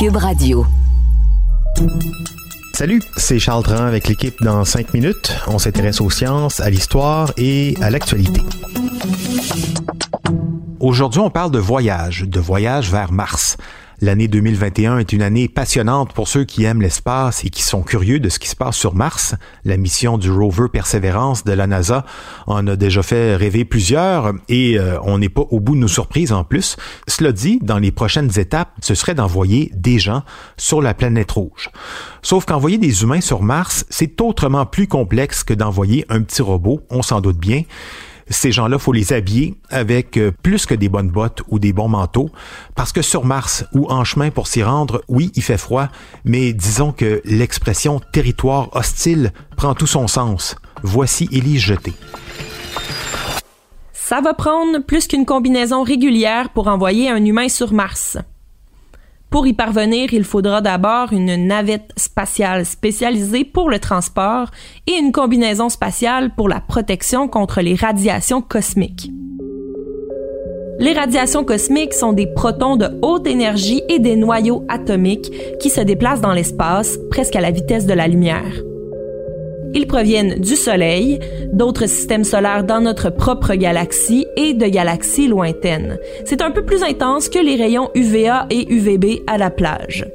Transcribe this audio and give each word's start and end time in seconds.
Cube 0.00 0.16
Radio. 0.16 0.64
Salut, 2.72 3.02
c'est 3.18 3.38
Charles 3.38 3.62
Tran 3.64 3.84
avec 3.84 4.08
l'équipe 4.08 4.34
dans 4.40 4.64
5 4.64 4.94
minutes. 4.94 5.36
On 5.46 5.58
s'intéresse 5.58 6.00
aux 6.00 6.08
sciences, 6.08 6.58
à 6.60 6.70
l'histoire 6.70 7.32
et 7.36 7.74
à 7.82 7.90
l'actualité. 7.90 8.40
Aujourd'hui, 10.78 11.20
on 11.20 11.28
parle 11.28 11.50
de 11.50 11.58
voyage, 11.58 12.22
de 12.22 12.40
voyage 12.40 12.90
vers 12.90 13.12
Mars. 13.12 13.58
L'année 14.02 14.28
2021 14.28 14.98
est 14.98 15.12
une 15.12 15.20
année 15.20 15.46
passionnante 15.46 16.14
pour 16.14 16.26
ceux 16.26 16.44
qui 16.44 16.64
aiment 16.64 16.80
l'espace 16.80 17.44
et 17.44 17.50
qui 17.50 17.62
sont 17.62 17.82
curieux 17.82 18.18
de 18.18 18.30
ce 18.30 18.38
qui 18.38 18.48
se 18.48 18.56
passe 18.56 18.76
sur 18.76 18.94
Mars. 18.94 19.34
La 19.66 19.76
mission 19.76 20.16
du 20.16 20.30
rover 20.30 20.68
Perseverance 20.72 21.44
de 21.44 21.52
la 21.52 21.66
NASA 21.66 22.06
en 22.46 22.66
a 22.66 22.76
déjà 22.76 23.02
fait 23.02 23.36
rêver 23.36 23.66
plusieurs 23.66 24.32
et 24.48 24.78
euh, 24.78 24.98
on 25.02 25.18
n'est 25.18 25.28
pas 25.28 25.42
au 25.50 25.60
bout 25.60 25.74
de 25.74 25.80
nos 25.80 25.88
surprises 25.88 26.32
en 26.32 26.44
plus. 26.44 26.76
Cela 27.08 27.32
dit, 27.32 27.58
dans 27.60 27.78
les 27.78 27.92
prochaines 27.92 28.38
étapes, 28.38 28.70
ce 28.80 28.94
serait 28.94 29.14
d'envoyer 29.14 29.70
des 29.74 29.98
gens 29.98 30.22
sur 30.56 30.80
la 30.80 30.94
planète 30.94 31.32
rouge. 31.32 31.68
Sauf 32.22 32.46
qu'envoyer 32.46 32.78
des 32.78 33.02
humains 33.02 33.20
sur 33.20 33.42
Mars, 33.42 33.84
c'est 33.90 34.18
autrement 34.22 34.64
plus 34.64 34.86
complexe 34.86 35.44
que 35.44 35.52
d'envoyer 35.52 36.06
un 36.08 36.22
petit 36.22 36.40
robot, 36.40 36.80
on 36.88 37.02
s'en 37.02 37.20
doute 37.20 37.38
bien 37.38 37.64
ces 38.30 38.52
gens-là, 38.52 38.78
faut 38.78 38.92
les 38.92 39.12
habiller 39.12 39.54
avec 39.68 40.16
euh, 40.16 40.30
plus 40.42 40.64
que 40.64 40.74
des 40.74 40.88
bonnes 40.88 41.10
bottes 41.10 41.42
ou 41.48 41.58
des 41.58 41.72
bons 41.72 41.88
manteaux, 41.88 42.30
parce 42.76 42.92
que 42.92 43.02
sur 43.02 43.24
Mars 43.24 43.64
ou 43.72 43.90
en 43.90 44.04
chemin 44.04 44.30
pour 44.30 44.46
s'y 44.46 44.62
rendre, 44.62 45.02
oui, 45.08 45.32
il 45.34 45.42
fait 45.42 45.58
froid, 45.58 45.88
mais 46.24 46.52
disons 46.52 46.92
que 46.92 47.20
l'expression 47.24 48.00
territoire 48.12 48.74
hostile 48.74 49.32
prend 49.56 49.74
tout 49.74 49.88
son 49.88 50.06
sens. 50.06 50.56
Voici 50.82 51.28
Élise 51.32 51.60
Jeté. 51.60 51.92
Ça 53.92 54.20
va 54.20 54.34
prendre 54.34 54.78
plus 54.80 55.06
qu'une 55.06 55.26
combinaison 55.26 55.82
régulière 55.82 56.50
pour 56.50 56.68
envoyer 56.68 57.10
un 57.10 57.24
humain 57.24 57.48
sur 57.48 57.72
Mars. 57.72 58.16
Pour 59.30 59.46
y 59.46 59.52
parvenir, 59.52 60.12
il 60.12 60.24
faudra 60.24 60.60
d'abord 60.60 61.12
une 61.12 61.46
navette 61.46 61.92
spatiale 61.96 62.66
spécialisée 62.66 63.44
pour 63.44 63.70
le 63.70 63.78
transport 63.78 64.50
et 64.88 64.98
une 64.98 65.12
combinaison 65.12 65.68
spatiale 65.68 66.34
pour 66.34 66.48
la 66.48 66.60
protection 66.60 67.28
contre 67.28 67.60
les 67.60 67.76
radiations 67.76 68.42
cosmiques. 68.42 69.08
Les 70.80 70.94
radiations 70.94 71.44
cosmiques 71.44 71.94
sont 71.94 72.12
des 72.12 72.26
protons 72.26 72.74
de 72.74 72.88
haute 73.02 73.28
énergie 73.28 73.82
et 73.88 74.00
des 74.00 74.16
noyaux 74.16 74.64
atomiques 74.68 75.30
qui 75.60 75.70
se 75.70 75.80
déplacent 75.80 76.22
dans 76.22 76.32
l'espace 76.32 76.98
presque 77.10 77.36
à 77.36 77.40
la 77.40 77.52
vitesse 77.52 77.86
de 77.86 77.92
la 77.92 78.08
lumière. 78.08 78.69
Ils 79.74 79.86
proviennent 79.86 80.40
du 80.40 80.56
Soleil, 80.56 81.20
d'autres 81.52 81.86
systèmes 81.86 82.24
solaires 82.24 82.64
dans 82.64 82.80
notre 82.80 83.10
propre 83.10 83.54
galaxie 83.54 84.26
et 84.36 84.52
de 84.54 84.66
galaxies 84.66 85.28
lointaines. 85.28 85.98
C'est 86.24 86.42
un 86.42 86.50
peu 86.50 86.64
plus 86.64 86.82
intense 86.82 87.28
que 87.28 87.38
les 87.38 87.56
rayons 87.56 87.90
UVA 87.94 88.46
et 88.50 88.72
UVB 88.72 89.22
à 89.26 89.38
la 89.38 89.50
plage. 89.50 90.06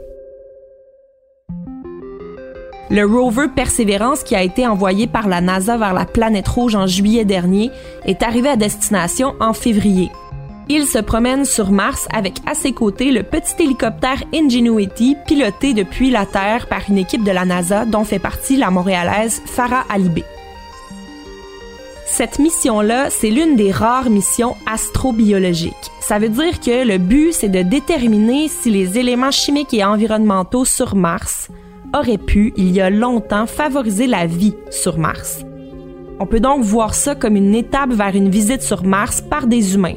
Le 2.92 3.04
rover 3.04 3.48
Perseverance 3.56 4.24
qui 4.24 4.36
a 4.36 4.44
été 4.44 4.68
envoyé 4.68 5.08
par 5.08 5.28
la 5.28 5.42
NASA 5.42 5.76
vers 5.78 5.94
la 5.94 6.06
planète 6.06 6.48
rouge 6.48 6.76
en 6.76 6.86
juillet 6.86 7.26
dernier 7.26 7.72
est 8.06 8.22
arrivé 8.22 8.50
à 8.50 8.58
destination 8.58 9.34
en 9.40 9.54
février. 9.54 10.12
Il 10.68 10.88
se 10.88 10.98
promène 10.98 11.46
sur 11.46 11.70
Mars 11.70 12.08
avec 12.12 12.38
à 12.48 12.56
ses 12.56 12.72
côtés 12.72 13.12
le 13.12 13.22
petit 13.22 13.54
hélicoptère 13.60 14.24
Ingenuity 14.34 15.16
piloté 15.28 15.76
depuis 15.76 16.10
la 16.10 16.26
Terre 16.26 16.68
par 16.68 16.82
une 16.90 16.98
équipe 16.98 17.24
de 17.24 17.32
la 17.32 17.46
NASA 17.46 17.86
dont 17.86 18.04
fait 18.04 18.18
partie 18.18 18.58
la 18.58 18.72
montréalaise 18.72 19.44
Farah 19.46 19.86
Alibé. 19.94 20.24
Cette 22.08 22.40
mission-là, 22.40 23.10
c'est 23.10 23.30
l'une 23.30 23.56
des 23.56 23.72
rares 23.72 24.10
missions 24.10 24.56
astrobiologiques. 24.66 25.74
Ça 26.00 26.18
veut 26.18 26.30
dire 26.30 26.60
que 26.60 26.88
le 26.88 26.98
but, 26.98 27.34
c'est 27.34 27.50
de 27.50 27.62
déterminer 27.62 28.48
si 28.48 28.72
les 28.72 28.98
éléments 28.98 29.32
chimiques 29.32 29.74
et 29.74 29.84
environnementaux 29.84 30.66
sur 30.66 30.96
Mars 30.96 31.50
auraient 31.94 32.18
pu, 32.18 32.54
il 32.58 32.72
y 32.72 32.82
a 32.82 32.90
longtemps, 32.90 33.46
favoriser 33.46 34.08
la 34.08 34.26
vie 34.26 34.56
sur 34.72 34.98
Mars. 34.98 35.46
On 36.20 36.26
peut 36.26 36.40
donc 36.40 36.64
voir 36.64 36.96
ça 36.96 37.14
comme 37.14 37.36
une 37.36 37.54
étape 37.54 37.92
vers 37.92 38.16
une 38.16 38.30
visite 38.30 38.62
sur 38.62 38.84
Mars 38.84 39.22
par 39.22 39.48
des 39.48 39.76
humains. 39.76 39.96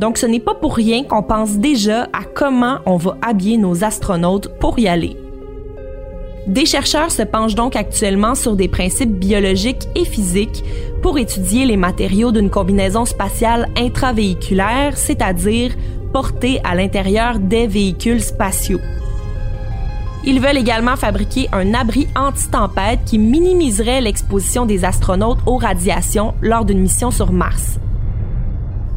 Donc 0.00 0.16
ce 0.16 0.24
n'est 0.24 0.40
pas 0.40 0.54
pour 0.54 0.74
rien 0.74 1.04
qu'on 1.04 1.22
pense 1.22 1.58
déjà 1.58 2.04
à 2.04 2.24
comment 2.34 2.78
on 2.86 2.96
va 2.96 3.18
habiller 3.20 3.58
nos 3.58 3.84
astronautes 3.84 4.48
pour 4.58 4.78
y 4.78 4.88
aller. 4.88 5.14
Des 6.46 6.64
chercheurs 6.64 7.10
se 7.10 7.20
penchent 7.20 7.54
donc 7.54 7.76
actuellement 7.76 8.34
sur 8.34 8.56
des 8.56 8.66
principes 8.66 9.12
biologiques 9.12 9.86
et 9.94 10.06
physiques 10.06 10.64
pour 11.02 11.18
étudier 11.18 11.66
les 11.66 11.76
matériaux 11.76 12.32
d'une 12.32 12.48
combinaison 12.48 13.04
spatiale 13.04 13.68
intravéhiculaire, 13.76 14.96
c'est-à-dire 14.96 15.72
portée 16.14 16.60
à 16.64 16.74
l'intérieur 16.74 17.38
des 17.38 17.66
véhicules 17.66 18.22
spatiaux. 18.22 18.80
Ils 20.24 20.40
veulent 20.40 20.56
également 20.56 20.96
fabriquer 20.96 21.48
un 21.52 21.74
abri 21.74 22.08
anti-tempête 22.16 23.00
qui 23.04 23.18
minimiserait 23.18 24.00
l'exposition 24.00 24.64
des 24.64 24.86
astronautes 24.86 25.40
aux 25.44 25.58
radiations 25.58 26.32
lors 26.40 26.64
d'une 26.64 26.80
mission 26.80 27.10
sur 27.10 27.32
Mars 27.32 27.78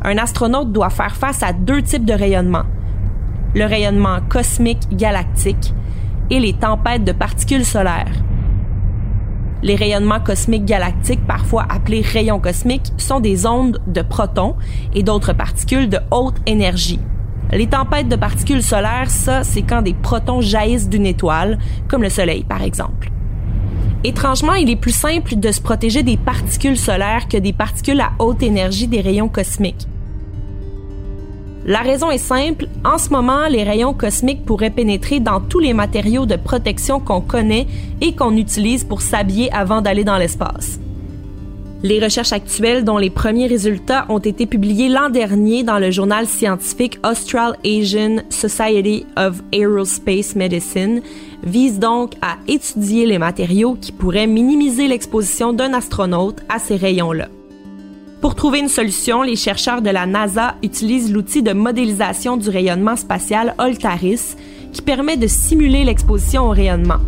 un 0.03 0.17
astronaute 0.17 0.71
doit 0.71 0.89
faire 0.89 1.15
face 1.15 1.43
à 1.43 1.53
deux 1.53 1.81
types 1.81 2.05
de 2.05 2.13
rayonnement. 2.13 2.63
Le 3.55 3.65
rayonnement 3.65 4.19
cosmique 4.27 4.87
galactique 4.91 5.73
et 6.29 6.39
les 6.39 6.53
tempêtes 6.53 7.03
de 7.03 7.11
particules 7.11 7.65
solaires. 7.65 8.23
Les 9.61 9.75
rayonnements 9.75 10.19
cosmiques 10.19 10.65
galactiques, 10.65 11.25
parfois 11.25 11.65
appelés 11.69 12.01
rayons 12.01 12.39
cosmiques, 12.39 12.91
sont 12.97 13.21
des 13.21 13.45
ondes 13.45 13.79
de 13.87 14.01
protons 14.01 14.55
et 14.93 15.03
d'autres 15.03 15.31
particules 15.31 15.87
de 15.87 15.99
haute 16.11 16.35
énergie. 16.45 16.99
Les 17.53 17.67
tempêtes 17.67 18.09
de 18.09 18.15
particules 18.17 18.63
solaires, 18.63 19.09
ça, 19.09 19.43
c'est 19.43 19.61
quand 19.61 19.81
des 19.81 19.93
protons 19.93 20.41
jaillissent 20.41 20.89
d'une 20.89 21.05
étoile, 21.05 21.59
comme 21.87 22.01
le 22.01 22.09
Soleil 22.09 22.43
par 22.43 22.61
exemple. 22.61 23.09
Étrangement, 24.03 24.53
il 24.53 24.69
est 24.69 24.75
plus 24.75 24.91
simple 24.91 25.37
de 25.37 25.51
se 25.51 25.61
protéger 25.61 26.03
des 26.03 26.17
particules 26.17 26.77
solaires 26.77 27.29
que 27.29 27.37
des 27.37 27.53
particules 27.53 28.01
à 28.01 28.11
haute 28.19 28.43
énergie 28.43 28.87
des 28.87 28.99
rayons 28.99 29.29
cosmiques. 29.29 29.87
La 31.65 31.79
raison 31.79 32.11
est 32.11 32.17
simple, 32.17 32.67
en 32.83 32.97
ce 32.97 33.09
moment, 33.09 33.47
les 33.47 33.63
rayons 33.63 33.93
cosmiques 33.93 34.43
pourraient 34.45 34.69
pénétrer 34.69 35.21
dans 35.21 35.39
tous 35.39 35.59
les 35.59 35.73
matériaux 35.73 36.25
de 36.25 36.35
protection 36.35 36.99
qu'on 36.99 37.21
connaît 37.21 37.67
et 38.01 38.13
qu'on 38.13 38.35
utilise 38.35 38.83
pour 38.83 39.01
s'habiller 39.01 39.49
avant 39.53 39.81
d'aller 39.81 40.03
dans 40.03 40.17
l'espace. 40.17 40.79
Les 41.81 42.03
recherches 42.03 42.33
actuelles, 42.33 42.83
dont 42.83 42.97
les 42.97 43.09
premiers 43.09 43.47
résultats 43.47 44.05
ont 44.09 44.19
été 44.19 44.45
publiés 44.45 44.89
l'an 44.89 45.09
dernier 45.09 45.63
dans 45.63 45.79
le 45.79 45.91
journal 45.91 46.27
scientifique 46.27 46.99
Australasian 47.05 48.23
Society 48.29 49.05
of 49.15 49.41
Aerospace 49.53 50.35
Medicine, 50.35 51.01
visent 51.43 51.79
donc 51.79 52.13
à 52.21 52.35
étudier 52.47 53.05
les 53.05 53.19
matériaux 53.19 53.77
qui 53.79 53.93
pourraient 53.93 54.27
minimiser 54.27 54.89
l'exposition 54.89 55.53
d'un 55.53 55.73
astronaute 55.73 56.41
à 56.49 56.59
ces 56.59 56.75
rayons-là. 56.75 57.27
Pour 58.23 58.35
trouver 58.35 58.59
une 58.59 58.69
solution, 58.69 59.21
les 59.21 59.35
chercheurs 59.35 59.81
de 59.81 59.89
la 59.89 60.05
NASA 60.05 60.55
utilisent 60.63 61.11
l'outil 61.11 61.43
de 61.43 61.51
modélisation 61.51 62.37
du 62.37 62.47
rayonnement 62.47 62.95
spatial 62.95 63.53
Oltaris, 63.57 64.37
qui 64.71 64.81
permet 64.81 65.17
de 65.17 65.27
simuler 65.27 65.83
l'exposition 65.83 66.43
au 66.43 66.51
rayonnement. 66.51 67.01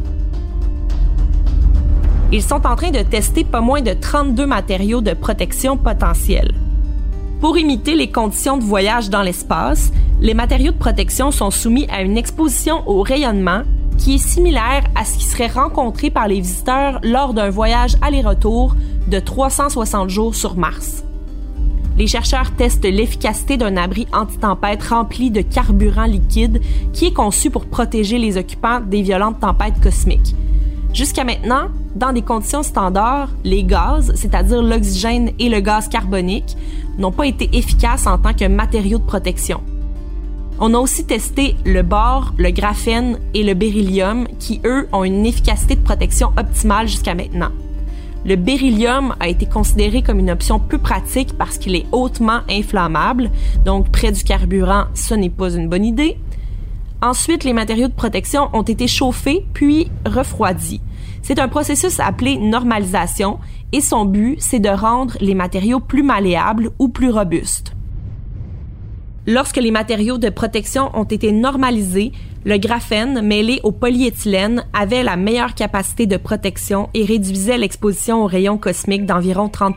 Ils 2.34 2.44
sont 2.44 2.68
en 2.68 2.76
train 2.76 2.92
de 2.92 3.00
tester 3.00 3.46
pas 3.46 3.62
moins 3.62 3.82
de 3.82 3.94
32 3.94 4.46
matériaux 4.46 5.00
de 5.00 5.14
protection 5.14 5.78
potentiels. 5.78 6.54
Pour 7.40 7.58
imiter 7.58 7.96
les 7.96 8.12
conditions 8.12 8.58
de 8.58 8.66
voyage 8.66 9.10
dans 9.10 9.22
l'espace, 9.22 9.94
les 10.20 10.34
matériaux 10.34 10.74
de 10.74 10.78
protection 10.78 11.32
sont 11.32 11.50
soumis 11.50 11.88
à 11.90 12.02
une 12.02 12.18
exposition 12.18 12.84
au 12.90 13.04
rayonnement 13.04 13.62
qui 13.98 14.16
est 14.16 14.18
similaire 14.18 14.84
à 14.96 15.06
ce 15.06 15.18
qui 15.18 15.24
serait 15.24 15.48
rencontré 15.48 16.10
par 16.10 16.28
les 16.28 16.42
visiteurs 16.42 17.00
lors 17.04 17.34
d'un 17.34 17.50
voyage 17.50 17.96
aller-retour 18.02 18.76
de 19.08 19.20
360 19.20 20.10
jours 20.10 20.36
sur 20.36 20.58
Mars. 20.58 21.05
Les 21.98 22.08
chercheurs 22.08 22.52
testent 22.52 22.84
l'efficacité 22.84 23.56
d'un 23.56 23.78
abri 23.78 24.06
anti-tempête 24.12 24.84
rempli 24.84 25.32
de 25.32 25.42
carburant 25.42 26.06
liquide 26.06 26.62
qui 26.92 27.06
est 27.06 27.14
conçu 27.14 27.50
pour 27.50 27.66
protéger 27.66 28.18
les 28.18 28.38
occupants 28.38 28.82
des 28.82 29.02
violentes 29.02 29.40
tempêtes 29.40 29.80
cosmiques. 29.82 30.36
Jusqu'à 30.94 31.24
maintenant, 31.24 31.68
dans 31.96 32.12
des 32.12 32.22
conditions 32.22 32.64
standards, 32.64 33.30
les 33.44 33.64
gaz, 33.64 34.14
c'est-à-dire 34.16 34.62
l'oxygène 34.62 35.32
et 35.40 35.50
le 35.50 35.62
gaz 35.62 35.88
carbonique, 35.88 36.58
n'ont 36.98 37.12
pas 37.12 37.28
été 37.28 37.50
efficaces 37.54 38.08
en 38.08 38.18
tant 38.18 38.34
que 38.34 38.48
matériaux 38.48 39.00
de 39.00 39.04
protection. 39.04 39.62
On 40.60 40.74
a 40.74 40.78
aussi 40.78 41.06
testé 41.06 41.56
le 41.66 41.82
bore, 41.82 42.34
le 42.38 42.52
graphène 42.52 43.20
et 43.34 43.44
le 43.44 43.54
beryllium 43.54 44.26
qui, 44.40 44.62
eux, 44.66 44.88
ont 44.94 45.04
une 45.04 45.26
efficacité 45.26 45.76
de 45.76 45.82
protection 45.82 46.32
optimale 46.38 46.88
jusqu'à 46.88 47.14
maintenant. 47.14 47.52
Le 48.26 48.38
beryllium 48.38 49.16
a 49.20 49.28
été 49.28 49.46
considéré 49.46 50.02
comme 50.02 50.18
une 50.18 50.32
option 50.32 50.60
peu 50.60 50.80
pratique 50.80 51.38
parce 51.38 51.60
qu'il 51.60 51.76
est 51.76 51.86
hautement 51.92 52.40
inflammable, 52.50 53.30
donc 53.64 53.92
près 53.92 54.12
du 54.12 54.24
carburant, 54.24 54.86
ce 54.96 55.14
n'est 55.14 55.30
pas 55.30 55.56
une 55.56 55.70
bonne 55.70 55.86
idée. 55.86 56.18
Ensuite, 57.04 57.44
les 57.44 57.54
matériaux 57.54 57.88
de 57.88 57.94
protection 57.94 58.50
ont 58.54 58.64
été 58.64 58.88
chauffés 58.88 59.46
puis 59.54 59.92
refroidis. 60.08 60.82
C'est 61.22 61.38
un 61.38 61.48
processus 61.48 62.00
appelé 62.00 62.38
normalisation 62.38 63.38
et 63.72 63.82
son 63.82 64.06
but, 64.06 64.38
c'est 64.40 64.60
de 64.60 64.70
rendre 64.70 65.16
les 65.22 65.36
matériaux 65.36 65.80
plus 65.80 66.02
malléables 66.02 66.72
ou 66.80 66.88
plus 66.88 67.12
robustes. 67.12 67.74
Lorsque 69.28 69.58
les 69.58 69.72
matériaux 69.72 70.18
de 70.18 70.30
protection 70.30 70.90
ont 70.96 71.04
été 71.04 71.32
normalisés, 71.32 72.12
le 72.46 72.58
graphène 72.58 73.22
mêlé 73.22 73.60
au 73.64 73.72
polyéthylène 73.72 74.66
avait 74.72 75.02
la 75.02 75.16
meilleure 75.16 75.56
capacité 75.56 76.06
de 76.06 76.16
protection 76.16 76.90
et 76.94 77.04
réduisait 77.04 77.58
l'exposition 77.58 78.24
aux 78.24 78.28
rayons 78.28 78.60
cosmiques 78.60 79.08
d'environ 79.08 79.50
30 79.50 79.76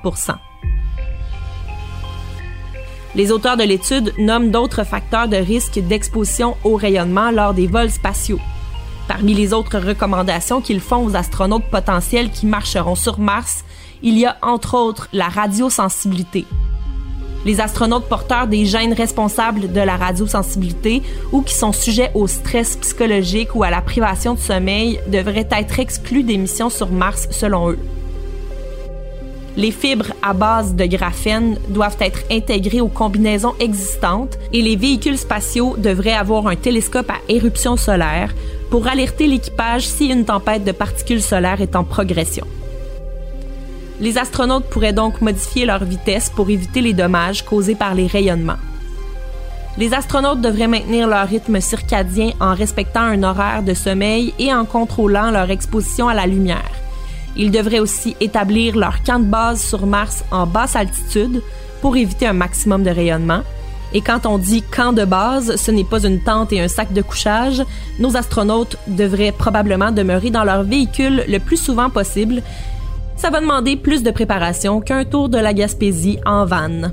Les 3.14 3.32
auteurs 3.32 3.56
de 3.56 3.62
l'étude 3.62 4.12
nomment 4.18 4.50
d'autres 4.50 4.84
facteurs 4.84 5.28
de 5.28 5.36
risque 5.36 5.78
d'exposition 5.78 6.58
au 6.62 6.76
rayonnement 6.76 7.30
lors 7.30 7.54
des 7.54 7.66
vols 7.66 7.90
spatiaux. 7.90 8.40
Parmi 9.08 9.32
les 9.32 9.54
autres 9.54 9.78
recommandations 9.78 10.60
qu'ils 10.60 10.80
font 10.80 11.06
aux 11.06 11.16
astronautes 11.16 11.70
potentiels 11.70 12.30
qui 12.30 12.44
marcheront 12.44 12.96
sur 12.96 13.18
Mars, 13.18 13.64
il 14.02 14.18
y 14.18 14.26
a 14.26 14.36
entre 14.42 14.74
autres 14.74 15.08
la 15.14 15.28
radiosensibilité. 15.28 16.44
Les 17.44 17.60
astronautes 17.60 18.08
porteurs 18.08 18.46
des 18.46 18.66
gènes 18.66 18.92
responsables 18.92 19.72
de 19.72 19.80
la 19.80 19.96
radiosensibilité 19.96 21.02
ou 21.32 21.42
qui 21.42 21.54
sont 21.54 21.72
sujets 21.72 22.10
au 22.14 22.26
stress 22.26 22.76
psychologique 22.76 23.54
ou 23.54 23.62
à 23.62 23.70
la 23.70 23.80
privation 23.80 24.34
de 24.34 24.40
sommeil 24.40 25.00
devraient 25.06 25.48
être 25.50 25.78
exclus 25.78 26.24
des 26.24 26.36
missions 26.36 26.70
sur 26.70 26.90
Mars 26.90 27.28
selon 27.30 27.70
eux. 27.70 27.78
Les 29.56 29.72
fibres 29.72 30.12
à 30.22 30.34
base 30.34 30.74
de 30.76 30.84
graphène 30.84 31.58
doivent 31.68 31.96
être 32.00 32.20
intégrées 32.30 32.80
aux 32.80 32.88
combinaisons 32.88 33.54
existantes 33.58 34.38
et 34.52 34.62
les 34.62 34.76
véhicules 34.76 35.18
spatiaux 35.18 35.74
devraient 35.76 36.12
avoir 36.12 36.46
un 36.46 36.54
télescope 36.54 37.10
à 37.10 37.18
éruption 37.28 37.76
solaire 37.76 38.34
pour 38.70 38.86
alerter 38.86 39.26
l'équipage 39.26 39.86
si 39.86 40.06
une 40.06 40.24
tempête 40.24 40.64
de 40.64 40.72
particules 40.72 41.22
solaires 41.22 41.60
est 41.60 41.74
en 41.74 41.82
progression. 41.82 42.46
Les 44.00 44.16
astronautes 44.16 44.66
pourraient 44.70 44.92
donc 44.92 45.20
modifier 45.20 45.66
leur 45.66 45.84
vitesse 45.84 46.30
pour 46.30 46.48
éviter 46.50 46.80
les 46.80 46.92
dommages 46.92 47.44
causés 47.44 47.74
par 47.74 47.94
les 47.94 48.06
rayonnements. 48.06 48.58
Les 49.76 49.94
astronautes 49.94 50.40
devraient 50.40 50.68
maintenir 50.68 51.06
leur 51.08 51.26
rythme 51.26 51.60
circadien 51.60 52.30
en 52.40 52.54
respectant 52.54 53.02
un 53.02 53.22
horaire 53.22 53.62
de 53.62 53.74
sommeil 53.74 54.34
et 54.38 54.52
en 54.52 54.64
contrôlant 54.64 55.30
leur 55.30 55.50
exposition 55.50 56.08
à 56.08 56.14
la 56.14 56.26
lumière. 56.26 56.70
Ils 57.36 57.50
devraient 57.50 57.78
aussi 57.78 58.16
établir 58.20 58.76
leur 58.76 59.02
camp 59.02 59.20
de 59.20 59.24
base 59.24 59.62
sur 59.62 59.86
Mars 59.86 60.24
en 60.30 60.46
basse 60.46 60.74
altitude 60.74 61.42
pour 61.80 61.96
éviter 61.96 62.26
un 62.26 62.32
maximum 62.32 62.82
de 62.82 62.90
rayonnement. 62.90 63.42
Et 63.92 64.00
quand 64.00 64.26
on 64.26 64.36
dit 64.36 64.62
camp 64.62 64.92
de 64.92 65.04
base, 65.04 65.56
ce 65.56 65.70
n'est 65.70 65.84
pas 65.84 66.04
une 66.04 66.20
tente 66.20 66.52
et 66.52 66.60
un 66.60 66.68
sac 66.68 66.92
de 66.92 67.00
couchage. 67.00 67.62
Nos 67.98 68.16
astronautes 68.16 68.76
devraient 68.86 69.32
probablement 69.32 69.92
demeurer 69.92 70.30
dans 70.30 70.44
leur 70.44 70.62
véhicule 70.62 71.24
le 71.26 71.38
plus 71.38 71.56
souvent 71.56 71.88
possible 71.88 72.42
ça 73.18 73.30
va 73.30 73.40
demander 73.40 73.76
plus 73.76 74.02
de 74.04 74.12
préparation 74.12 74.80
qu'un 74.80 75.04
tour 75.04 75.28
de 75.28 75.38
la 75.38 75.52
Gaspésie 75.52 76.20
en 76.24 76.46
vanne. 76.46 76.92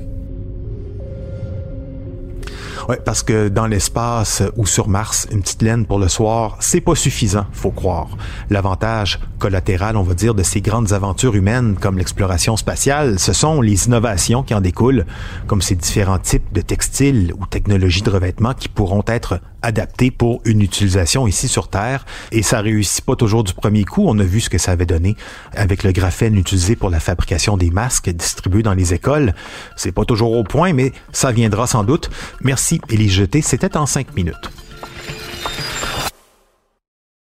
Ouais, 2.88 3.00
parce 3.04 3.22
que 3.22 3.48
dans 3.48 3.66
l'espace 3.66 4.42
ou 4.56 4.66
sur 4.66 4.88
Mars, 4.88 5.26
une 5.32 5.42
petite 5.42 5.62
laine 5.62 5.86
pour 5.86 5.98
le 5.98 6.08
soir, 6.08 6.56
c'est 6.60 6.80
pas 6.80 6.94
suffisant, 6.94 7.46
faut 7.52 7.70
croire. 7.70 8.08
L'avantage 8.50 9.18
collatéral, 9.38 9.96
on 9.96 10.02
va 10.02 10.14
dire, 10.14 10.34
de 10.34 10.42
ces 10.42 10.60
grandes 10.60 10.92
aventures 10.92 11.34
humaines 11.34 11.76
comme 11.80 11.98
l'exploration 11.98 12.56
spatiale, 12.56 13.18
ce 13.18 13.32
sont 13.32 13.60
les 13.60 13.86
innovations 13.86 14.42
qui 14.42 14.54
en 14.54 14.60
découlent, 14.60 15.06
comme 15.46 15.62
ces 15.62 15.74
différents 15.74 16.18
types 16.18 16.52
de 16.52 16.60
textiles 16.60 17.32
ou 17.38 17.46
technologies 17.46 18.02
de 18.02 18.10
revêtement 18.10 18.54
qui 18.54 18.68
pourront 18.68 19.04
être 19.06 19.40
adaptés 19.62 20.10
pour 20.10 20.40
une 20.44 20.62
utilisation 20.62 21.26
ici 21.26 21.48
sur 21.48 21.68
Terre. 21.68 22.06
Et 22.32 22.42
ça 22.42 22.60
réussit 22.60 23.04
pas 23.04 23.16
toujours 23.16 23.44
du 23.44 23.52
premier 23.52 23.84
coup. 23.84 24.04
On 24.06 24.18
a 24.18 24.24
vu 24.24 24.40
ce 24.40 24.50
que 24.50 24.58
ça 24.58 24.72
avait 24.72 24.86
donné 24.86 25.16
avec 25.54 25.82
le 25.82 25.92
graphène 25.92 26.36
utilisé 26.36 26.76
pour 26.76 26.90
la 26.90 27.00
fabrication 27.00 27.56
des 27.56 27.70
masques 27.70 28.10
distribués 28.10 28.62
dans 28.62 28.74
les 28.74 28.94
écoles. 28.94 29.34
C'est 29.76 29.92
pas 29.92 30.04
toujours 30.04 30.32
au 30.32 30.44
point, 30.44 30.72
mais 30.72 30.92
ça 31.12 31.32
viendra 31.32 31.66
sans 31.66 31.84
doute. 31.84 32.10
Merci, 32.42 32.80
Élie 32.90 33.08
Jeté. 33.08 33.42
C'était 33.42 33.76
en 33.76 33.86
cinq 33.86 34.14
minutes. 34.14 34.50